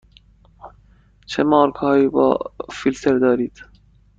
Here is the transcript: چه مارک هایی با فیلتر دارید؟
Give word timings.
چه 1.25 1.43
مارک 1.43 1.75
هایی 1.75 2.07
با 2.07 2.39
فیلتر 2.71 3.19
دارید؟ 3.19 3.63